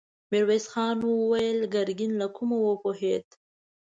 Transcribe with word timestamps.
ميرويس 0.31 0.65
خان 0.73 0.95
ورو 0.99 1.13
وويل: 1.21 1.59
ګرګين 1.73 2.11
له 2.21 2.27
کومه 2.35 2.57
وپوهېد؟ 2.61 3.25